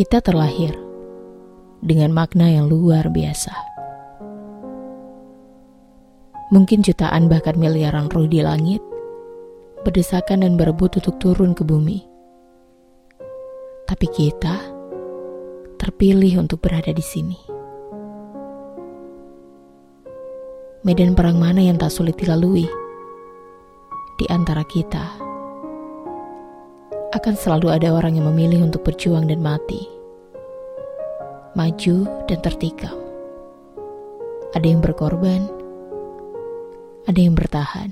Kita 0.00 0.24
terlahir 0.24 0.72
dengan 1.84 2.08
makna 2.16 2.48
yang 2.48 2.72
luar 2.72 3.12
biasa. 3.12 3.52
Mungkin 6.56 6.80
jutaan 6.80 7.28
bahkan 7.28 7.60
miliaran 7.60 8.08
ruh 8.08 8.24
di 8.24 8.40
langit 8.40 8.80
berdesakan 9.84 10.40
dan 10.40 10.56
berebut 10.56 10.96
untuk 10.96 11.20
turun 11.20 11.52
ke 11.52 11.68
bumi. 11.68 12.00
Tapi 13.84 14.06
kita 14.08 14.72
terpilih 15.76 16.48
untuk 16.48 16.64
berada 16.64 16.96
di 16.96 17.04
sini. 17.04 17.36
Medan 20.80 21.12
perang 21.12 21.36
mana 21.36 21.60
yang 21.60 21.76
tak 21.76 21.92
sulit 21.92 22.16
dilalui 22.16 22.64
di 24.16 24.24
antara 24.32 24.64
kita? 24.64 25.29
Akan 27.10 27.34
selalu 27.34 27.74
ada 27.74 27.90
orang 27.90 28.14
yang 28.14 28.30
memilih 28.30 28.70
untuk 28.70 28.86
berjuang 28.86 29.26
dan 29.26 29.42
mati, 29.42 29.82
maju 31.58 32.06
dan 32.30 32.38
tertikam. 32.38 32.94
Ada 34.54 34.66
yang 34.66 34.78
berkorban, 34.78 35.42
ada 37.10 37.18
yang 37.18 37.34
bertahan, 37.34 37.90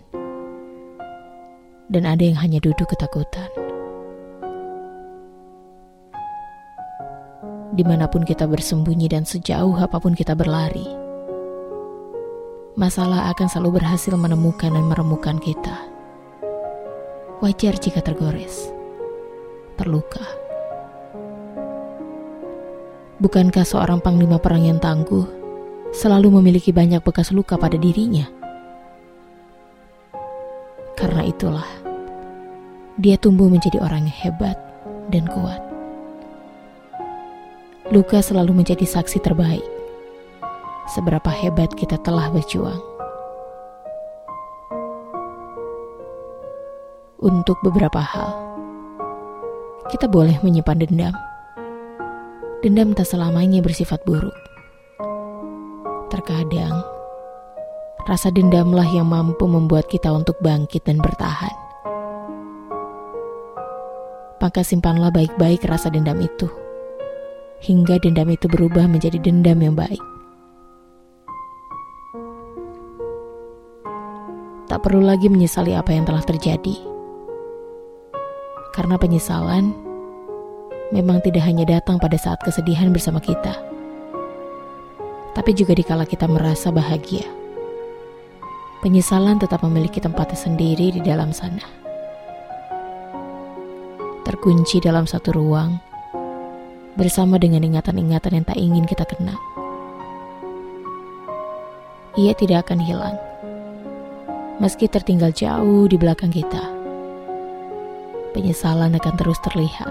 dan 1.91 2.03
ada 2.07 2.23
yang 2.23 2.39
hanya 2.39 2.63
duduk 2.63 2.87
ketakutan. 2.95 3.51
Di 7.75 7.83
mana 7.83 8.07
pun 8.07 8.23
kita 8.23 8.47
bersembunyi 8.47 9.11
dan 9.11 9.27
sejauh 9.27 9.75
apa 9.83 9.99
pun 9.99 10.15
kita 10.15 10.39
berlari, 10.39 10.87
masalah 12.79 13.35
akan 13.35 13.51
selalu 13.51 13.83
berhasil 13.83 14.15
menemukan 14.15 14.71
dan 14.71 14.87
meremukan 14.87 15.43
kita. 15.43 15.91
Wajar 17.43 17.79
jika 17.79 18.03
tergores 18.03 18.78
terluka. 19.79 20.27
Bukankah 23.23 23.63
seorang 23.63 24.03
panglima 24.03 24.43
perang 24.43 24.67
yang 24.67 24.83
tangguh 24.83 25.27
selalu 25.95 26.43
memiliki 26.43 26.75
banyak 26.75 26.99
bekas 27.03 27.31
luka 27.31 27.55
pada 27.55 27.79
dirinya? 27.79 28.27
Karena 30.99 31.23
itulah, 31.23 31.67
dia 32.99 33.15
tumbuh 33.15 33.47
menjadi 33.47 33.79
orang 33.79 34.11
yang 34.11 34.19
hebat 34.27 34.59
dan 35.15 35.31
kuat. 35.31 35.63
Luka 37.95 38.19
selalu 38.19 38.63
menjadi 38.63 38.83
saksi 38.83 39.23
terbaik 39.23 39.63
seberapa 40.89 41.29
hebat 41.29 41.73
kita 41.77 42.01
telah 42.01 42.33
berjuang. 42.33 42.81
Untuk 47.19 47.59
beberapa 47.67 47.99
hal, 47.99 48.48
kita 49.89 50.05
boleh 50.05 50.37
menyimpan 50.45 50.85
dendam. 50.85 51.15
Dendam 52.61 52.93
tak 52.93 53.09
selamanya 53.09 53.65
bersifat 53.65 54.05
buruk. 54.05 54.37
Terkadang, 56.13 56.85
rasa 58.05 58.29
dendamlah 58.29 58.85
yang 58.93 59.09
mampu 59.09 59.49
membuat 59.49 59.89
kita 59.89 60.13
untuk 60.13 60.37
bangkit 60.45 60.85
dan 60.85 61.01
bertahan. 61.01 61.57
Maka 64.39 64.61
simpanlah 64.61 65.09
baik-baik 65.09 65.65
rasa 65.65 65.89
dendam 65.89 66.21
itu, 66.21 66.47
hingga 67.65 67.97
dendam 68.05 68.29
itu 68.29 68.45
berubah 68.45 68.85
menjadi 68.87 69.17
dendam 69.19 69.59
yang 69.65 69.75
baik. 69.75 70.05
Tak 74.69 74.85
perlu 74.85 75.01
lagi 75.01 75.33
menyesali 75.33 75.73
apa 75.73 75.97
yang 75.97 76.05
telah 76.05 76.23
terjadi 76.23 76.98
karena 78.79 78.95
penyesalan 78.95 79.75
memang 80.95 81.19
tidak 81.27 81.43
hanya 81.51 81.67
datang 81.67 81.99
pada 81.99 82.15
saat 82.15 82.39
kesedihan 82.47 82.95
bersama 82.95 83.19
kita, 83.19 83.59
tapi 85.35 85.51
juga 85.51 85.75
dikala 85.75 86.07
kita 86.07 86.31
merasa 86.31 86.71
bahagia. 86.71 87.27
Penyesalan 88.79 89.43
tetap 89.43 89.67
memiliki 89.67 89.99
tempatnya 89.99 90.39
sendiri 90.39 90.95
di 90.95 91.03
dalam 91.03 91.35
sana. 91.35 91.67
Terkunci 94.23 94.79
dalam 94.79 95.11
satu 95.11 95.35
ruang, 95.35 95.75
bersama 96.95 97.35
dengan 97.43 97.67
ingatan-ingatan 97.67 98.39
yang 98.39 98.47
tak 98.47 98.63
ingin 98.63 98.87
kita 98.87 99.03
kenang. 99.11 99.43
Ia 102.15 102.31
tidak 102.39 102.71
akan 102.71 102.79
hilang, 102.79 103.19
meski 104.63 104.87
tertinggal 104.87 105.35
jauh 105.35 105.91
di 105.91 105.99
belakang 105.99 106.31
kita 106.31 106.78
penyesalan 108.39 108.95
akan 108.95 109.15
terus 109.19 109.43
terlihat. 109.43 109.91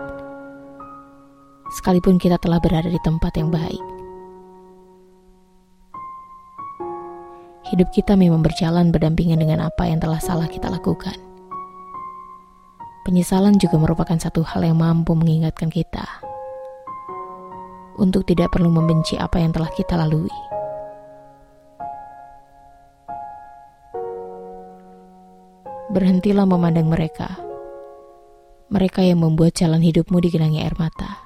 Sekalipun 1.75 2.15
kita 2.15 2.39
telah 2.39 2.63
berada 2.63 2.87
di 2.87 2.95
tempat 3.03 3.35
yang 3.35 3.51
baik. 3.51 3.83
Hidup 7.67 7.91
kita 7.91 8.15
memang 8.15 8.39
berjalan 8.39 8.95
berdampingan 8.95 9.43
dengan 9.43 9.67
apa 9.67 9.83
yang 9.83 9.99
telah 9.99 10.23
salah 10.23 10.47
kita 10.47 10.71
lakukan. 10.71 11.19
Penyesalan 13.03 13.59
juga 13.59 13.75
merupakan 13.75 14.15
satu 14.15 14.39
hal 14.47 14.63
yang 14.63 14.79
mampu 14.79 15.11
mengingatkan 15.11 15.67
kita 15.67 16.07
untuk 17.99 18.23
tidak 18.23 18.55
perlu 18.55 18.71
membenci 18.71 19.19
apa 19.19 19.43
yang 19.43 19.51
telah 19.51 19.67
kita 19.75 19.99
lalui. 19.99 20.31
Berhentilah 25.91 26.47
memandang 26.47 26.87
mereka 26.87 27.46
mereka 28.67 28.99
yang 28.99 29.23
membuat 29.23 29.55
jalan 29.55 29.79
hidupmu 29.79 30.19
digenangi 30.19 30.59
air 30.59 30.75
mata. 30.75 31.23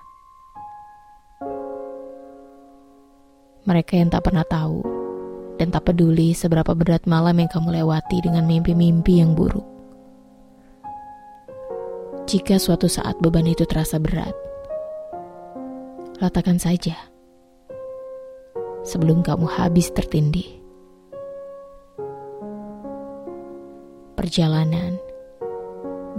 Mereka 3.65 3.97
yang 3.97 4.09
tak 4.13 4.25
pernah 4.29 4.45
tahu 4.45 4.81
dan 5.57 5.69
tak 5.69 5.89
peduli 5.89 6.33
seberapa 6.33 6.73
berat 6.73 7.05
malam 7.05 7.37
yang 7.37 7.49
kamu 7.49 7.81
lewati 7.81 8.21
dengan 8.21 8.45
mimpi-mimpi 8.45 9.21
yang 9.21 9.33
buruk. 9.33 9.65
Jika 12.29 12.61
suatu 12.61 12.85
saat 12.85 13.17
beban 13.21 13.49
itu 13.49 13.65
terasa 13.65 13.97
berat, 13.97 14.33
letakkan 16.21 16.61
saja 16.61 16.93
sebelum 18.85 19.25
kamu 19.25 19.49
habis 19.49 19.89
tertindih. 19.93 20.61
Perjalanan 24.13 25.01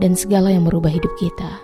dan 0.03 0.19
segala 0.19 0.51
yang 0.51 0.67
merubah 0.67 0.91
hidup 0.91 1.15
kita. 1.15 1.63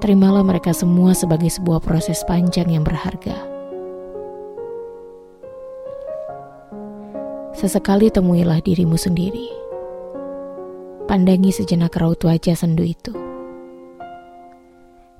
Terimalah 0.00 0.40
mereka 0.40 0.72
semua 0.72 1.12
sebagai 1.12 1.52
sebuah 1.52 1.84
proses 1.84 2.24
panjang 2.24 2.72
yang 2.72 2.80
berharga. 2.80 3.36
Sesekali 7.52 8.08
temuilah 8.08 8.64
dirimu 8.64 8.96
sendiri. 8.96 9.52
Pandangi 11.04 11.52
sejenak 11.52 11.92
raut 12.00 12.16
wajah 12.24 12.56
sendu 12.56 12.80
itu. 12.80 13.12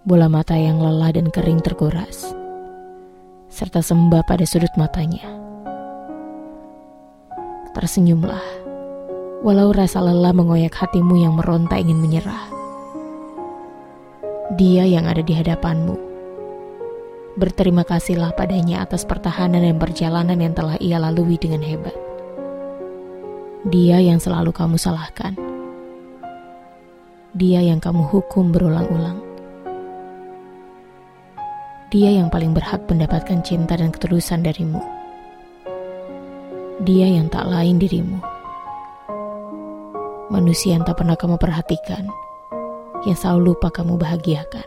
Bola 0.09 0.33
mata 0.33 0.57
yang 0.57 0.81
lelah 0.81 1.13
dan 1.13 1.29
kering 1.29 1.61
terkuras, 1.61 2.33
serta 3.53 3.85
sembah 3.85 4.25
pada 4.25 4.49
sudut 4.49 4.73
matanya. 4.81 5.29
Tersenyumlah 7.77 8.60
walau 9.41 9.73
rasa 9.73 10.05
lelah 10.05 10.37
mengoyak 10.37 10.77
hatimu 10.77 11.17
yang 11.17 11.33
meronta 11.33 11.81
ingin 11.81 11.97
menyerah. 11.97 12.53
Dia 14.61 14.85
yang 14.85 15.09
ada 15.09 15.25
di 15.25 15.33
hadapanmu. 15.33 15.97
Berterima 17.41 17.87
kasihlah 17.87 18.37
padanya 18.37 18.85
atas 18.85 19.09
pertahanan 19.09 19.65
dan 19.65 19.81
perjalanan 19.81 20.37
yang 20.37 20.53
telah 20.53 20.77
ia 20.77 21.01
lalui 21.01 21.41
dengan 21.41 21.65
hebat. 21.65 21.97
Dia 23.65 24.03
yang 24.03 24.21
selalu 24.21 24.53
kamu 24.53 24.77
salahkan. 24.77 25.33
Dia 27.33 27.65
yang 27.65 27.81
kamu 27.81 28.11
hukum 28.13 28.53
berulang-ulang. 28.53 29.25
Dia 31.89 32.11
yang 32.13 32.29
paling 32.29 32.53
berhak 32.53 32.85
mendapatkan 32.91 33.41
cinta 33.41 33.79
dan 33.79 33.95
ketulusan 33.95 34.45
darimu. 34.45 34.83
Dia 36.83 37.07
yang 37.09 37.31
tak 37.31 37.47
lain 37.47 37.79
dirimu 37.79 38.30
manusia 40.31 40.79
yang 40.79 40.87
tak 40.87 41.03
pernah 41.03 41.19
kamu 41.19 41.37
perhatikan, 41.37 42.07
yang 43.03 43.19
selalu 43.19 43.53
lupa 43.53 43.69
kamu 43.69 43.99
bahagiakan. 43.99 44.67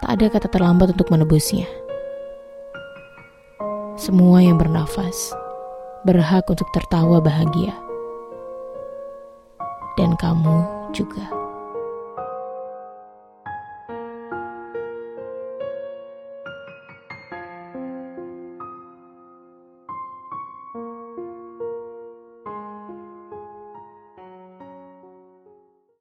Tak 0.00 0.10
ada 0.16 0.26
kata 0.30 0.48
terlambat 0.48 0.94
untuk 0.94 1.10
menebusnya. 1.10 1.66
Semua 3.98 4.40
yang 4.40 4.56
bernafas 4.56 5.34
berhak 6.06 6.48
untuk 6.48 6.70
tertawa 6.72 7.20
bahagia. 7.20 7.74
Dan 9.98 10.16
kamu 10.16 10.64
juga. 10.96 11.39